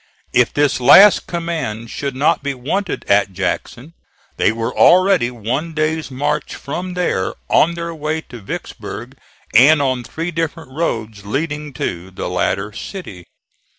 If 0.33 0.51
this 0.51 0.79
last 0.79 1.27
command 1.27 1.91
should 1.91 2.15
not 2.15 2.41
be 2.41 2.55
wanted 2.55 3.05
at 3.07 3.33
Jackson, 3.33 3.93
they 4.37 4.51
were 4.51 4.75
already 4.75 5.29
one 5.29 5.73
day's 5.75 6.09
march 6.09 6.55
from 6.55 6.95
there 6.95 7.35
on 7.49 7.75
their 7.75 7.93
way 7.93 8.21
to 8.21 8.41
Vicksburg 8.41 9.15
and 9.53 9.79
on 9.79 10.03
three 10.03 10.31
different 10.31 10.71
roads 10.71 11.23
leading 11.23 11.71
to 11.73 12.09
the 12.09 12.27
latter 12.27 12.73
city. 12.73 13.25